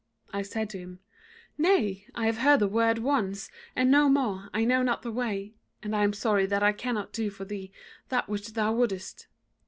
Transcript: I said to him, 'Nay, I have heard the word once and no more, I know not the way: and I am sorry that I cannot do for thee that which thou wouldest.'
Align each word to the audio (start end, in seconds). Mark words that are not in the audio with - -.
I 0.33 0.41
said 0.41 0.67
to 0.71 0.79
him, 0.79 0.99
'Nay, 1.59 2.07
I 2.15 2.25
have 2.25 2.39
heard 2.39 2.59
the 2.59 2.67
word 2.67 2.97
once 2.97 3.51
and 3.75 3.91
no 3.91 4.09
more, 4.09 4.49
I 4.51 4.65
know 4.65 4.81
not 4.81 5.03
the 5.03 5.11
way: 5.11 5.53
and 5.83 5.95
I 5.95 6.03
am 6.03 6.11
sorry 6.13 6.47
that 6.47 6.63
I 6.63 6.71
cannot 6.71 7.13
do 7.13 7.29
for 7.29 7.45
thee 7.45 7.71
that 8.09 8.27
which 8.27 8.53
thou 8.53 8.73
wouldest.' 8.73 9.27